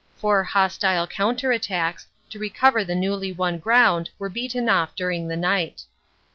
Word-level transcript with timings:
Four 0.17 0.43
hostile 0.43 1.05
counter 1.05 1.51
attacks 1.51 2.07
to 2.31 2.39
recover 2.39 2.83
the 2.83 2.95
newly 2.95 3.31
won 3.31 3.59
ground 3.59 4.09
were 4.17 4.29
beaten 4.29 4.67
off 4.67 4.95
during 4.95 5.27
the 5.27 5.37
night. 5.37 5.83